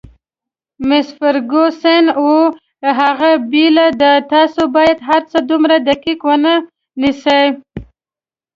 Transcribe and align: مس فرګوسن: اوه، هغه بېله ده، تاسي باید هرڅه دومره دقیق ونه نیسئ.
مس 0.87 1.07
فرګوسن: 1.19 2.03
اوه، 2.19 2.45
هغه 2.99 3.31
بېله 3.51 3.87
ده، 4.01 4.13
تاسي 4.31 4.63
باید 4.75 4.97
هرڅه 5.09 5.39
دومره 5.49 5.75
دقیق 5.89 6.19
ونه 6.29 6.53
نیسئ. 7.01 7.45